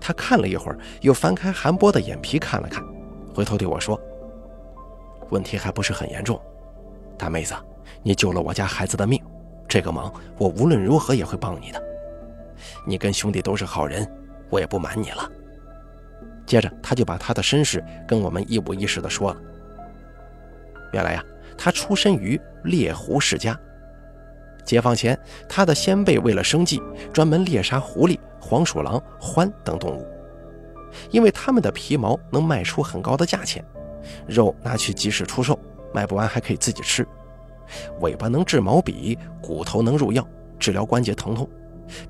[0.00, 2.84] 他看了一会儿，又翻开韩波的眼皮看了看，
[3.32, 3.98] 回头对我说
[5.30, 6.40] ：“问题还不是很严重，
[7.16, 7.54] 大妹子，
[8.02, 9.22] 你救了我家孩子的命，
[9.68, 11.80] 这个忙我无论如何也会帮你的。
[12.84, 14.10] 你跟兄弟都是好人，
[14.50, 15.30] 我也不瞒你了。”
[16.48, 19.40] 接着，他就把他的身世跟我们一五一十的说了。
[20.94, 21.22] 原来呀，
[21.58, 23.56] 他出身于猎狐世家。
[24.64, 26.82] 解放前，他的先辈为了生计，
[27.12, 30.06] 专门猎杀狐狸、黄鼠狼、獾等动物，
[31.10, 33.62] 因为他们的皮毛能卖出很高的价钱，
[34.26, 35.58] 肉拿去集市出售，
[35.92, 37.06] 卖不完还可以自己吃。
[38.00, 40.26] 尾巴能治毛笔，骨头能入药，
[40.58, 41.46] 治疗关节疼痛，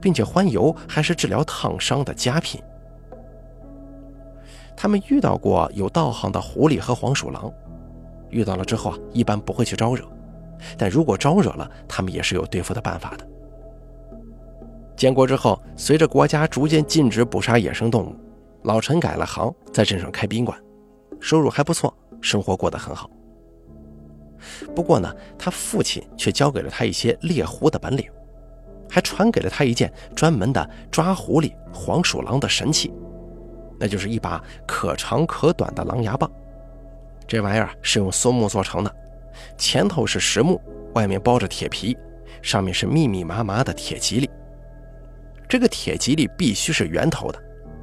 [0.01, 2.63] 并且獾油还是治疗烫伤的佳品。
[4.81, 7.53] 他们遇到过有道行的狐狸和黄鼠狼，
[8.31, 10.05] 遇到了之后啊，一般不会去招惹，
[10.79, 13.27] 但如果招惹了，他们也是有对付的办法的。
[14.97, 18.15] 建国之后，随着国家逐渐禁止捕杀野生动物，
[18.63, 20.57] 老陈改了行，在镇上开宾馆，
[21.19, 23.11] 收入还不错，生活过得很好。
[24.77, 28.09] 不过呢，他父亲却教给了他一些猎狐的本领，
[28.89, 32.93] 还传给了他一件专门的抓狐狸、黄鼠狼的神器，
[33.79, 36.31] 那就是一把可长可短的狼牙棒。
[37.27, 38.95] 这玩意儿是用松木做成的，
[39.57, 40.61] 前头是实木，
[40.95, 41.97] 外面包着铁皮，
[42.43, 44.29] 上面是密密麻麻的铁蒺藜。
[45.49, 47.39] 这个铁蒺藜必须是圆头的，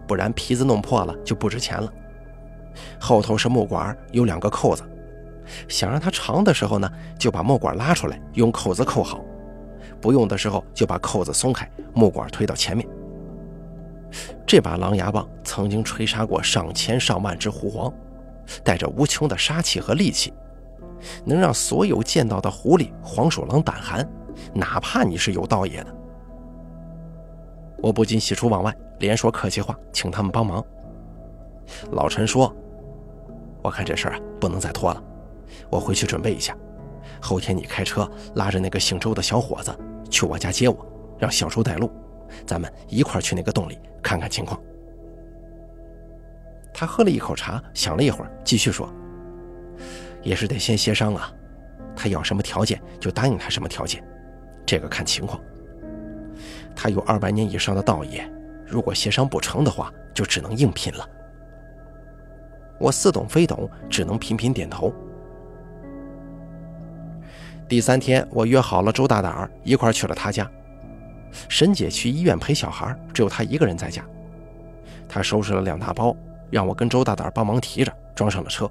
[0.08, 1.92] 不然皮子弄破了就不值钱了。
[3.00, 4.84] 后头是木管，有两个扣子。
[5.68, 9.20] 想让它长的时候呢，就把木管拉出来，用扣子扣好；
[10.02, 12.88] 不用的时候就把扣子松开，木管推到前面。
[14.46, 17.94] 这把狼牙棒曾经锤杀过上千上万只狐黄，
[18.64, 20.34] 带着无穷的杀气和戾气，
[21.24, 24.08] 能让所有见到的狐狸、黄鼠狼胆寒，
[24.54, 25.96] 哪怕你是有道爷的。
[27.78, 30.64] 我不禁喜出望外，连说客气话，请他们帮忙。
[31.92, 32.56] 老陈说
[33.62, 35.04] ：“我看这事儿啊，不能再拖了。”
[35.70, 36.56] 我回去准备一下，
[37.22, 39.76] 后天你开车拉着那个姓周的小伙子
[40.10, 40.86] 去我家接我，
[41.20, 41.92] 让小周带路，
[42.46, 44.62] 咱们一块儿去那个洞里看看情况。
[46.72, 48.88] 他喝了一口茶，想了一会儿，继续说
[50.22, 51.34] ：“也是得先协商啊，
[51.96, 54.04] 他要什么条件就答应他什么条件，
[54.64, 55.42] 这个看情况。
[56.76, 58.30] 他有二百年以上的道业，
[58.64, 61.10] 如果协商不成的话，就只能硬拼了。”
[62.78, 64.94] 我似懂非懂，只能频频点头。
[67.68, 70.48] 第三天，我约好了周大胆儿一块去了他家。
[71.50, 74.04] 沈姐去医院陪小孩，只有她一个人在家。
[75.08, 76.16] 她收拾了两大包，
[76.50, 78.70] 让我跟周大胆帮忙提着，装上了车。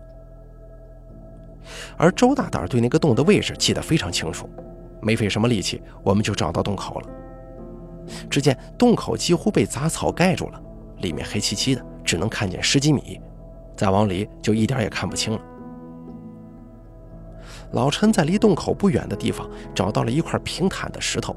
[1.96, 4.48] 而周大胆对那个洞的位置记得非常清楚，
[5.00, 7.08] 没费什么力气，我们就找到洞口了。
[8.28, 10.60] 只见洞口几乎被杂草盖住了，
[10.98, 13.18] 里面黑漆漆的，只能看见十几米，
[13.76, 15.40] 再往里就一点也看不清了。
[17.72, 21.34] 老陈在离洞口不远的地方找到了一块平坦的石头，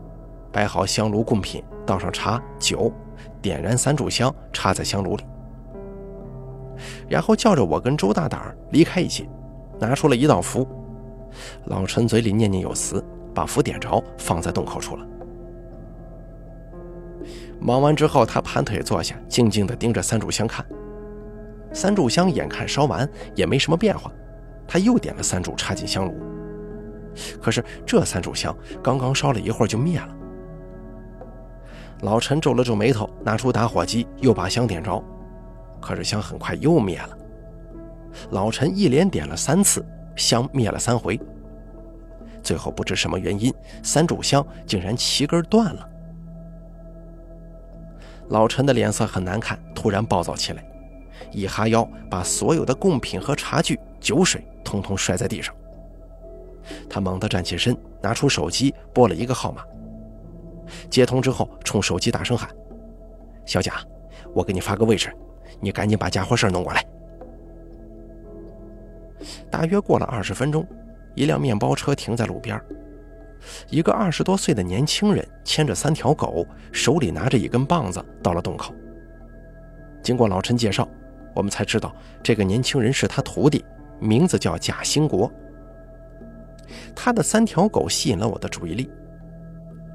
[0.58, 2.92] 摆好香炉供品，倒上茶酒，
[3.44, 5.24] 点燃三炷香，插在香炉里，
[7.08, 9.24] 然后叫着我跟周大胆儿离开一些，
[9.80, 10.68] 拿出了一道符。
[11.66, 15.08] 老陈嘴里念念有词，把符点着，放在洞口处了。
[17.60, 20.66] 忙完之后，他盘腿坐下，静静地盯着三炷香看。
[21.72, 24.12] 三炷香眼看烧完，也没什么变化。
[24.68, 26.16] 他又点了三炷，插进香炉。
[27.40, 30.17] 可是这三炷香刚刚烧了一会儿就灭了。
[32.02, 35.04] 老陈皱了皱眉头，拿出打火机，又把香点着。
[35.82, 37.18] 可是香很快又灭了。
[38.32, 41.20] 老陈一连点了三次，香灭了三回。
[42.44, 45.90] 最后不知什么原因，三炷香竟然齐根断了。
[48.30, 50.66] 老陈的脸色很难看，突然暴躁起来，
[51.32, 54.46] 一哈腰，把所有的贡品和茶具、酒水。
[54.64, 55.56] 通通摔在地上。
[56.90, 59.62] 他猛地站起身，拿出手机拨了一个号码。
[60.90, 62.50] 接通之后，冲手机大声喊
[63.46, 63.74] ：“小贾，
[64.34, 65.14] 我给你发个位置，
[65.60, 66.86] 你赶紧把家伙事儿弄过来。”
[69.50, 70.66] 大约过了二十分钟，
[71.16, 72.60] 一辆面包车停在路边。
[73.70, 78.74] 一个二十多岁的年轻人牵着三条狗，手里拿着一根棒子，到了洞口。
[80.04, 80.88] 经过老陈介绍，
[81.34, 83.64] 我们才知道这个年轻人是他徒弟。
[84.00, 85.32] 名字叫贾兴国，
[86.96, 88.88] 他的三条狗吸引了我的注意力。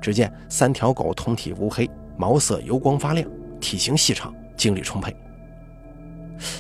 [0.02, 3.26] 只见三条狗通体乌黑，毛色油光发亮，
[3.60, 5.16] 体型细长，精力充沛。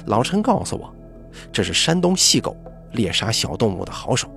[0.06, 0.94] 老陈告诉我，
[1.52, 2.56] 这是山东细狗，
[2.92, 4.30] 猎杀小动物的好手。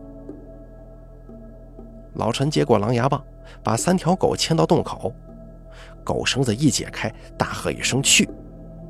[2.16, 3.24] 老陈接过狼牙棒，
[3.64, 5.14] 把三条狗牵到洞口，
[6.04, 8.28] 狗绳子一解开，大喝一声“去”，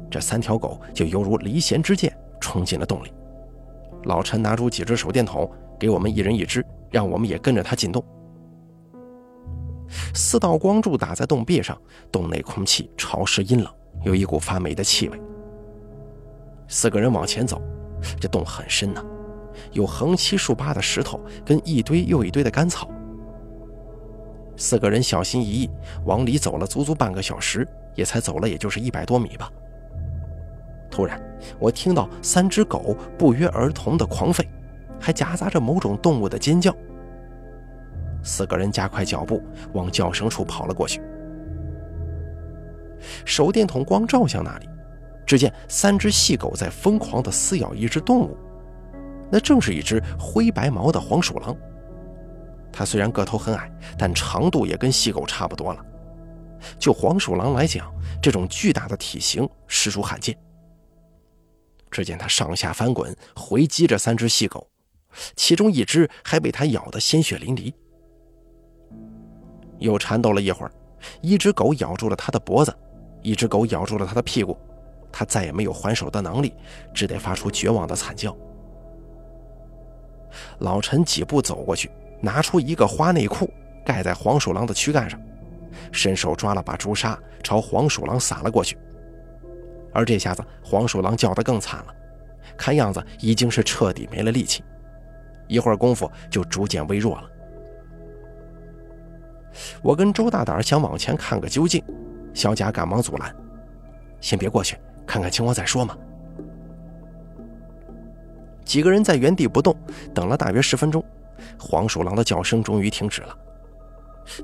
[0.10, 3.12] 这三条狗就犹如离弦之箭，冲进了洞里。
[4.04, 8.02] 老陈拿出几只手电筒，给我们一人一只，让我们也跟着他进洞。
[10.14, 11.78] 四道光柱打在洞壁上，
[12.12, 15.22] 洞内空气潮湿阴冷，有一股发霉的气味。
[16.68, 17.62] 四个人往前走，
[18.20, 19.04] 这洞很深呐，
[19.72, 22.90] 有横七竖八的石头跟一堆又一堆的干草。
[24.58, 25.70] 四个人小心翼翼
[26.06, 29.52] 往里走了足足半个小时，也才走了也就是一百多米吧。
[30.90, 31.22] 突然，
[31.60, 34.48] 我听到三只狗不约而同的狂吠，
[35.00, 36.74] 还夹杂着某种动物的尖叫。
[38.26, 39.42] 四个人加快脚步
[39.74, 41.00] 往叫声处跑了过去。
[43.24, 44.68] 手电筒光照向那里，
[45.26, 48.36] 只见三只细狗在疯狂地撕咬一只动物，
[49.32, 51.56] 那正是一只灰白毛的黄鼠狼。
[52.74, 55.86] 它虽然个头很矮，但长度也跟细狗差不多了。
[56.80, 60.36] 就黄鼠狼来讲，这种巨大的体型实属罕见。
[61.92, 64.68] 只见它上下翻滚，回击着三只细狗，
[65.36, 67.72] 其中一只还被它咬得鲜血淋漓。
[69.86, 70.72] 又缠斗了一会儿，
[71.22, 72.76] 一只狗咬住了他的脖子，
[73.22, 74.58] 一只狗咬住了他的屁股，
[75.12, 76.54] 他再也没有还手的能力，
[76.94, 78.36] 只得发出绝望的惨叫。
[80.60, 81.90] 老陈几步走过去。
[82.22, 83.48] 拿出一个花内裤
[83.86, 85.20] 盖在黄鼠狼的躯干上，
[85.92, 88.76] 伸手抓了把朱砂朝黄鼠狼撒了过去。
[89.94, 91.94] 而这下子黄鼠狼叫得更惨了，
[92.58, 94.64] 看样子已经是彻底没了力气，
[95.48, 97.30] 一会儿功夫就逐渐微弱了。
[99.82, 101.84] 我跟周大胆想往前看个究竟，
[102.34, 103.34] 小贾赶忙阻拦
[104.22, 105.98] ：“先别过去，看看情况再说嘛。”
[108.66, 109.76] 几个人在原地不动，
[110.14, 111.04] 等了大约十分钟。
[111.60, 113.38] 黄鼠狼的叫声终于停止了，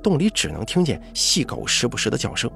[0.03, 2.49] 洞里只能听见细狗时不时的叫声。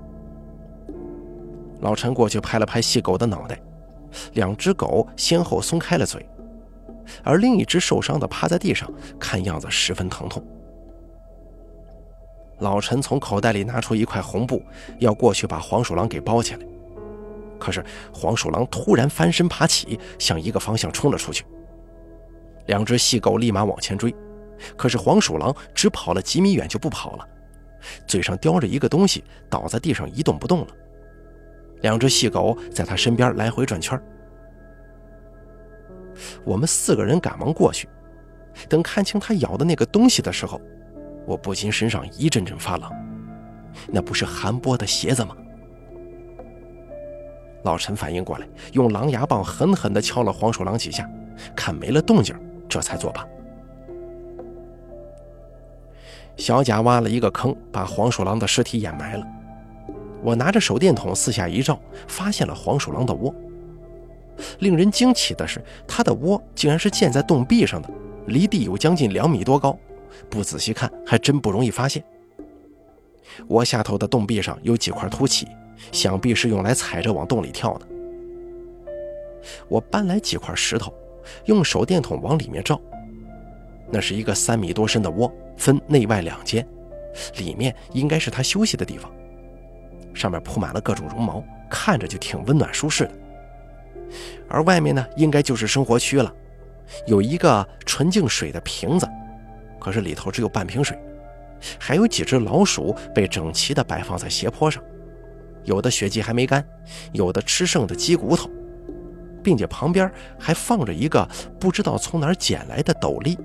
[1.79, 3.59] 老陈过去拍了拍细狗的脑袋，
[4.33, 6.27] 两只狗先后松开了嘴，
[7.23, 8.89] 而另一只受伤的趴在地上，
[9.19, 10.45] 看样子十分疼痛。
[12.59, 14.63] 老陈从口袋里拿出一块红布，
[14.99, 16.65] 要过去把黄鼠狼给包起来，
[17.59, 21.45] 可是黄鼠狼突然翻身爬起，向一个方向冲了出去。
[22.67, 24.13] 两只细狗立马往前追。
[24.77, 27.27] 可是黄鼠狼只跑了几米远就不跑了，
[28.07, 30.67] 嘴上叼着一个东西，倒在地上一动不动了。
[31.81, 34.01] 两只细狗在它身边来回转圈。
[36.45, 37.89] 我们四个人赶忙过去，
[38.69, 40.59] 等看清它咬的那个东西的时候，
[41.25, 42.89] 我不禁身上一阵阵发冷。
[43.87, 45.35] 那不是韩波的鞋子吗？
[47.63, 51.09] 老陈反应过来，用狼牙棒狠狠地敲了黄鼠狼几下，
[51.55, 52.35] 看没了动静，
[52.69, 53.25] 这才作罢。
[56.37, 59.25] 小贾挖了一个坑，把黄鼠狼的尸体掩埋了。
[60.21, 63.33] 我拿着手电筒四下一照，发现了黄鼠狼的窝。
[64.59, 67.89] 令人惊奇的是，它的窝竟然是建在洞壁上的，
[68.27, 69.77] 离地有将近两米多高。
[70.29, 72.03] 不仔细看，还真不容易发现。
[73.47, 75.47] 窝下头的洞壁上有几块凸起，
[75.91, 77.87] 想必是用来踩着往洞里跳的。
[79.67, 80.93] 我搬来几块石头，
[81.45, 82.79] 用手电筒往里面照。
[83.91, 86.67] 那是一个三米多深的窝，分内外两间，
[87.37, 89.11] 里面应该是他休息的地方。
[90.13, 93.11] 上面铺满了各种绒毛，看着就挺温暖舒适的。
[94.47, 96.33] 而外面呢，应该就是生活区了，
[97.05, 99.07] 有一个纯净水的瓶子，
[99.85, 100.97] 可是里头只有半瓶水，
[101.77, 104.83] 还有几只老鼠被整齐地摆放在斜坡上，
[105.63, 106.65] 有的血迹还没干，
[107.11, 108.49] 有的吃剩的鸡骨头，
[109.43, 111.23] 并且旁边还放着一个
[111.59, 113.37] 不知道从哪捡来的斗笠。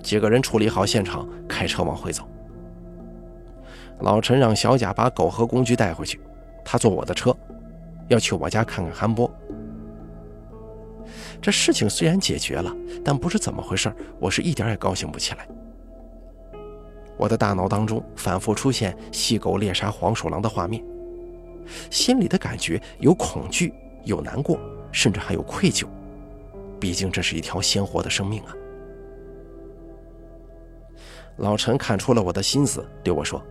[0.00, 2.22] 几个人处理好现场，开车往回走。
[3.98, 6.20] 老陈让小贾把狗和工具带回去，
[6.64, 7.36] 他坐我的车，
[8.06, 9.28] 要去我家看看韩波。
[11.40, 15.46] 这事情虽然解决了，但不知怎么回事，我是一点也高兴不起来。
[17.16, 20.84] 我的大脑当中反复出现细狗猎杀黄鼠狼的画面，
[21.90, 23.72] 心里的感觉有恐惧，
[24.04, 24.58] 有难过，
[24.92, 25.86] 甚至还有愧疚。
[26.78, 28.54] 毕竟这是一条鲜活的生命啊！
[31.38, 33.42] 老陈看出了我的心思，对我说：“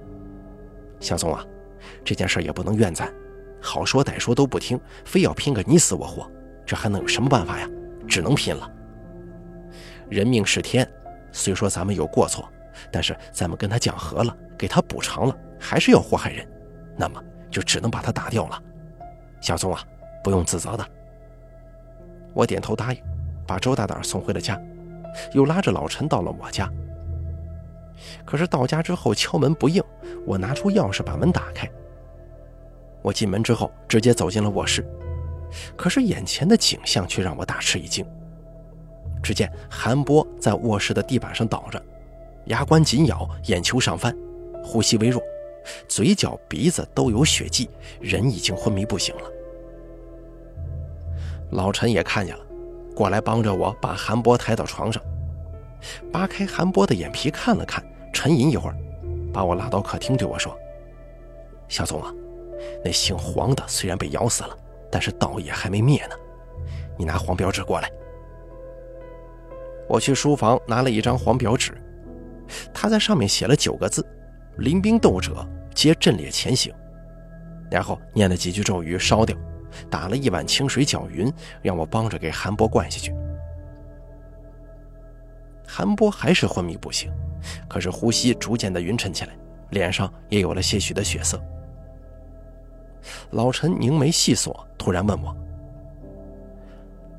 [0.99, 1.43] 小松啊，
[2.03, 3.11] 这件事也不能怨咱，
[3.59, 6.29] 好说歹说都不听，非要拼个你死我活，
[6.65, 7.69] 这还能有什么办法呀？
[8.07, 8.71] 只能拼了。
[10.09, 10.87] 人命是天，
[11.31, 12.47] 虽说咱们有过错，
[12.91, 16.47] 但是咱们跟他讲和了，给他补偿了，还是要祸害人，
[16.95, 18.61] 那么就只能把他打掉了。
[19.41, 19.81] 小松啊，
[20.23, 20.85] 不用自责的。”
[22.33, 23.01] 我点头答应，
[23.47, 24.61] 把周大胆送回了家，
[25.33, 26.71] 又拉着老陈到了我家。
[28.25, 29.81] 可是到家之后敲门不应，
[30.25, 31.69] 我拿出钥匙把门打开。
[33.01, 34.85] 我进门之后直接走进了卧室，
[35.75, 38.05] 可是眼前的景象却让我大吃一惊。
[39.23, 41.81] 只见韩波在卧室的地板上倒着，
[42.45, 44.15] 牙关紧咬，眼球上翻，
[44.63, 45.21] 呼吸微弱，
[45.87, 49.21] 嘴角鼻子都有血迹，人已经昏迷不醒了。
[51.51, 52.45] 老陈也看见了，
[52.95, 55.01] 过来帮着我把韩波抬到床上。
[56.11, 57.83] 扒开韩波的眼皮看了看，
[58.13, 58.75] 沉吟一会儿，
[59.33, 60.55] 把我拉到客厅对我说
[61.67, 62.13] ：“小宗啊，
[62.83, 64.57] 那姓黄的虽然被咬死了，
[64.91, 66.15] 但是道也还没灭呢。
[66.97, 67.91] 你拿黄表纸过来。”
[69.87, 71.71] 我去书房拿了一张黄表纸，
[72.73, 74.05] 他在上面写了九个字
[74.57, 76.73] ：“临兵斗者皆阵列前行。”
[77.69, 79.35] 然后念了几句咒语，烧掉，
[79.89, 81.31] 打了一碗清水搅匀，
[81.61, 83.13] 让我帮着给韩波灌下去。
[85.67, 87.11] 韩波还是昏迷不醒，
[87.67, 89.35] 可是呼吸逐渐的匀称起来，
[89.71, 91.39] 脸上也有了些许的血色。
[93.31, 95.35] 老陈凝眉细锁，突然问我：“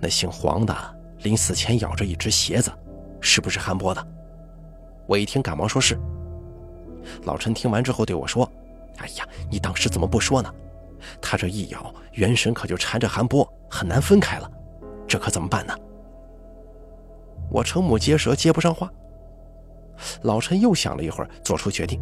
[0.01, 0.75] 那姓黄的
[1.19, 2.73] 临死前咬着一只鞋子，
[3.21, 4.05] 是不是韩波的？”
[5.07, 5.99] 我一听，赶忙说是。
[7.23, 8.51] 老陈听完之后对我说
[8.99, 10.53] ：“哎呀，你当时怎么不说呢？
[11.21, 14.51] 他这一咬，元神可就缠着韩波，很难分开了，
[15.07, 15.75] 这可怎么办呢？”
[17.49, 18.91] 我瞠目结舌，接不上话。
[20.23, 22.01] 老陈又想了一会儿，做出决定：“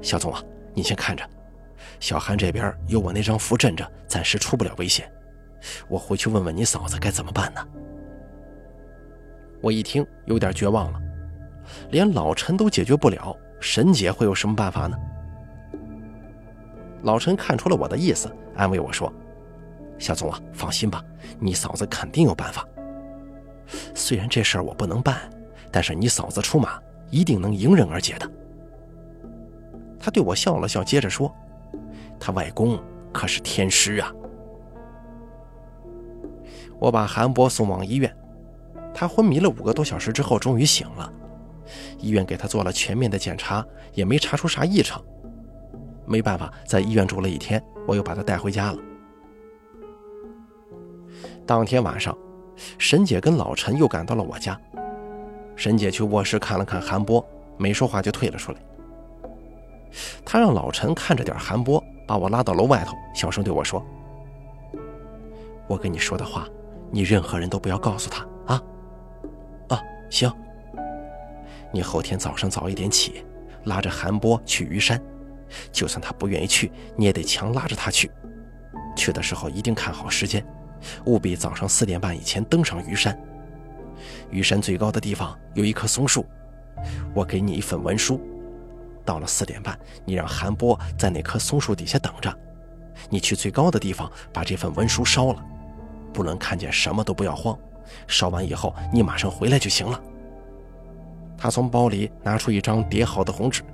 [0.00, 1.22] 小总啊，你先看着。”
[2.00, 5.08] 小韩这边有我那张符镇着，暂时出不了危险。
[5.86, 7.60] 我回去问问你嫂子该怎么办呢？
[9.60, 10.98] 我一听有点绝望了，
[11.90, 14.98] 连老陈都解决不了，沈姐会有什么办法呢？
[17.02, 19.12] 老陈看出了我的意思，安慰我说
[19.98, 21.04] ：“小总啊，放心吧，
[21.38, 22.66] 你嫂子肯定有办法。
[23.94, 25.30] 虽然这事儿我不能办，
[25.70, 26.80] 但是你嫂子出马，
[27.10, 28.30] 一定能迎刃而解的。”
[30.00, 31.30] 他对我笑了笑，接着说。
[32.20, 32.78] 他外公
[33.12, 34.12] 可是天师啊！
[36.78, 38.14] 我把韩波送往医院，
[38.94, 41.12] 他昏迷了五个多小时之后终于醒了。
[41.98, 43.64] 医院给他做了全面的检查，
[43.94, 45.02] 也没查出啥异常。
[46.06, 48.78] 没办法，在医院住了一天，我又把他带回家了。
[51.46, 52.16] 当天晚上，
[52.78, 54.60] 沈姐跟老陈又赶到了我家。
[55.56, 57.24] 沈姐去卧室看了看韩波，
[57.56, 58.58] 没说话就退了出来。
[60.24, 61.82] 他让老陈看着点韩波。
[62.06, 63.80] 把我拉到楼外头，小声对我说
[65.68, 66.44] ：“我跟你说的话，
[66.90, 68.62] 你任何人都不要告诉他啊！
[69.68, 69.80] 啊，
[70.10, 70.28] 行。
[71.72, 73.24] 你后天早上早一点起，
[73.62, 75.00] 拉着韩波去虞山，
[75.70, 78.10] 就算他不愿意去，你也得强拉着他去。
[78.96, 80.44] 去的时候一定看好时间，
[81.04, 83.16] 务必早上四点半以前登上虞山。
[84.32, 86.26] 虞山最高的地方有一棵松树，
[87.14, 88.20] 我给你一份文书。”
[89.10, 92.32] 到了四点半，你让韩波在那棵松树底下等着。
[93.08, 95.44] 你去最高的地方，把这份文书烧了，
[96.12, 97.58] 不论看见什么都不要慌。
[98.06, 100.00] 烧完以后，你马上回来就行了。
[101.36, 103.64] 他从包里拿出一张叠好的红纸，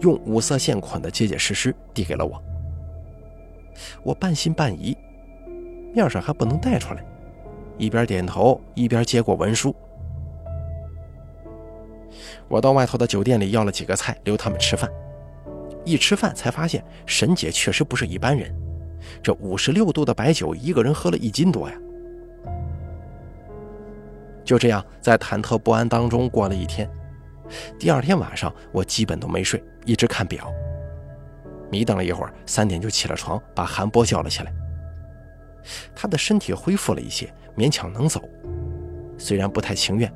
[0.00, 2.40] 用五色线捆得结结实实，递给了我。
[4.04, 4.96] 我半信半疑，
[5.92, 7.04] 面上还不能带出来，
[7.78, 9.74] 一边点头一边接过文书。
[12.48, 14.90] 我到外头的酒店里要了几个菜，留他们吃饭。
[15.84, 18.54] 一吃饭才发现，沈姐确实不是一般人。
[19.22, 21.76] 这五十六度的白酒，一个人喝了一斤多呀。
[24.44, 26.88] 就这样，在忐忑不安当中过了一天。
[27.78, 30.50] 第二天晚上，我基本都没睡，一直看表。
[31.70, 34.52] 迷瞪了一会儿，三点就起了床，把韩波叫了起来。
[35.94, 38.22] 他的身体恢复了一些，勉强能走，
[39.18, 40.10] 虽然不太情愿。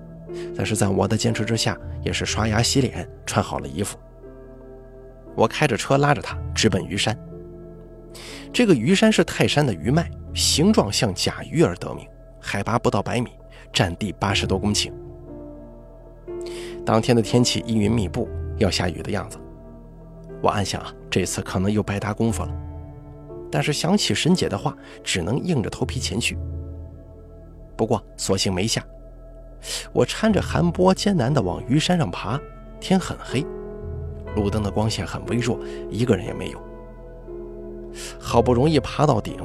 [0.56, 3.98] 但是在我的坚持之下，也是刷牙洗脸，穿好了衣服。
[5.34, 7.18] 我开着车拉着他直奔虞山。
[8.52, 12.06] 这个虞山是泰山的余脉，形状像甲鱼而得名，
[12.40, 13.30] 海拔不到百米，
[13.72, 14.92] 占地八十多公顷。
[16.84, 18.28] 当天的天气阴云密布，
[18.58, 19.38] 要下雨的样子。
[20.42, 22.52] 我暗想啊，这次可能又白搭功夫了。
[23.50, 26.36] 但是想起沈姐的话，只能硬着头皮前去。
[27.76, 28.84] 不过所幸没下。
[29.92, 32.40] 我搀着韩波艰难地往鱼山上爬，
[32.80, 33.46] 天很黑，
[34.34, 35.58] 路灯的光线很微弱，
[35.90, 36.60] 一个人也没有。
[38.18, 39.36] 好不容易爬到顶，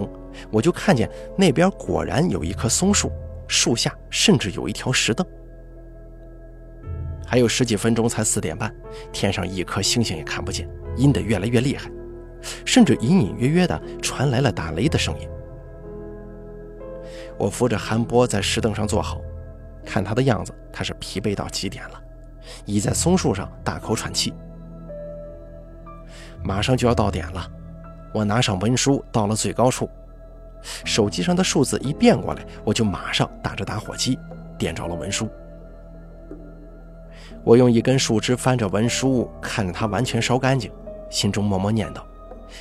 [0.51, 3.11] 我就看见那边果然有一棵松树，
[3.47, 5.25] 树下甚至有一条石凳。
[7.25, 8.73] 还有十几分钟才四点半，
[9.11, 11.91] 天上一颗星星也看不见，阴得越来越厉害，
[12.63, 15.27] 甚至隐隐约约地传来了打雷的声音。
[17.37, 19.19] 我扶着韩波在石凳上坐好。
[19.87, 22.01] 看他的样子，他是疲惫到极点了，
[22.65, 24.33] 倚在松树上大口喘气。
[26.43, 27.49] 马上就要到点了，
[28.13, 29.89] 我拿上文书到了最高处，
[30.83, 34.19] 手机上的数字一变过来，我就马上打着打火机
[34.57, 35.27] 点着了文书。
[37.43, 40.69] 我用一根树枝翻着文书，看着它完全烧干净，
[41.09, 42.01] 心中默默念叨：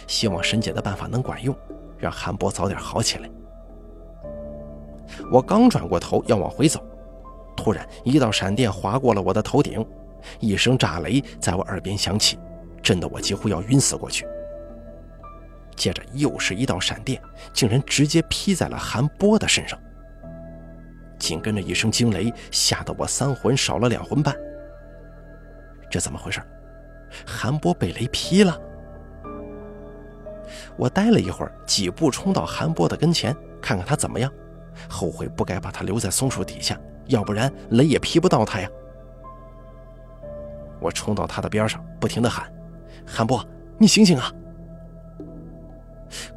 [0.07, 1.55] 希望沈姐的办法能管用，
[1.99, 3.29] 让韩博早点好起来。
[5.31, 6.81] 我刚转过头要往回走。
[7.57, 9.85] 突然，一道闪电划过了我的头顶，
[10.39, 12.39] 一声炸雷在我耳边响起，
[12.83, 14.27] 震得我几乎要晕死过去。
[15.75, 17.21] 接着又是一道闪电，
[17.53, 19.79] 竟然直接劈在了韩波的身上。
[21.19, 24.35] 紧跟着一声惊雷，吓得我三魂少了两魂半。
[25.91, 26.43] 这怎么回事？
[27.27, 28.61] 韩波被雷劈了？
[30.77, 34.31] 我呆了一会儿，几步冲到韩波的跟前，看看他怎么样。
[34.89, 36.79] 后悔不该把他留在松树底下，
[37.09, 38.69] 要不然雷也劈不到他呀。
[40.81, 42.53] 我冲到他的边上，不停地喊
[43.07, 43.43] ：“韩波，
[43.79, 44.31] 你醒醒啊！”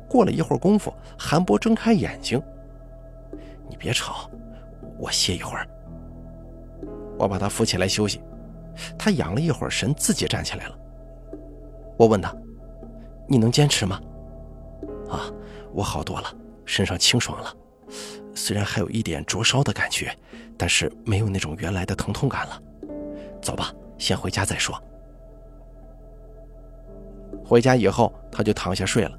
[0.08, 2.42] 过了一会儿功夫，韩波睁开眼睛
[3.70, 4.30] ：“你别吵，
[4.98, 5.68] 我歇一会儿。”
[7.20, 8.22] 我把他扶起来休息。
[8.98, 10.80] 他养了一会儿神，自己站起来了。
[11.98, 12.34] 我问他
[13.28, 14.00] ：“你能坚持吗
[15.12, 15.30] ？”“啊，
[15.74, 17.54] 我好多了，身上清爽了。”
[18.34, 20.18] 虽然还有一点灼烧的感觉，
[20.60, 22.62] 但是没有那种原来的疼痛感了。
[23.42, 24.78] 走吧，先回家再说。
[27.46, 29.18] 回家以后，他就躺下睡了。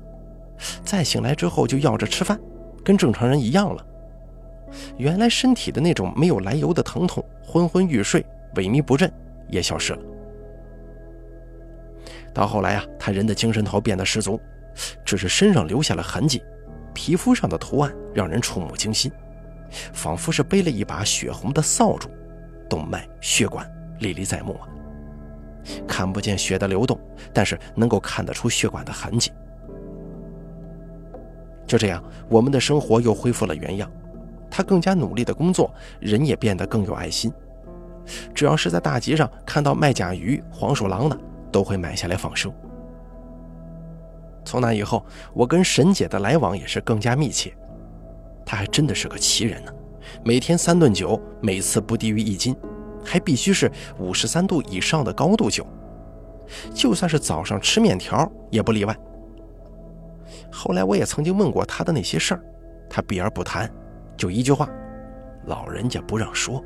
[0.85, 2.39] 再醒来之后，就要着吃饭，
[2.85, 3.87] 跟正常人一样了。
[4.99, 8.23] 原来身体的那种没有来由的疼痛、昏昏欲睡、
[8.57, 9.11] 萎靡不振
[9.49, 10.03] 也消失了。
[12.35, 14.39] 到后来啊，他人的精神头变得十足，
[15.05, 16.43] 只是身上留下了痕迹。
[16.93, 19.11] 皮肤上的图案让人触目惊心，
[19.93, 22.09] 仿佛是背了一把血红的扫帚，
[22.69, 24.69] 动脉、血管历历在目啊！
[25.87, 26.99] 看不见血的流动，
[27.33, 29.31] 但是能够看得出血管的痕迹。
[31.67, 33.91] 就这样，我们的生活又恢复了原样。
[34.51, 37.33] 他更加努力的工作，人也变得更有爱心。
[38.35, 41.17] 只要是在大集上看到卖甲鱼、黄鼠狼的，
[41.53, 42.53] 都会买下来放生。
[44.45, 47.55] 从那以后，我跟沈姐的来往也是更加密切。
[48.51, 49.73] 他还真的是个奇人呢，
[50.25, 52.53] 每天三顿酒，每次不低于一斤，
[53.05, 55.65] 还必须是五十三度以上的高度酒。
[56.75, 58.97] 就算是早上吃面条也不例外。
[60.51, 62.43] 后来我也曾经问过他的那些事儿，
[62.89, 63.71] 他避而不谈，
[64.17, 64.69] 就一句话：
[65.45, 66.61] 老人家不让说。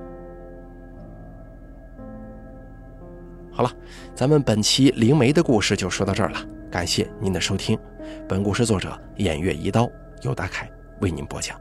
[3.52, 3.70] 好了，
[4.14, 6.38] 咱们本期灵媒的故事就说到这儿了。
[6.70, 7.78] 感谢您的收听，
[8.26, 9.86] 本故事作者偃月一刀
[10.22, 10.66] 由大凯
[11.02, 11.60] 为您播讲。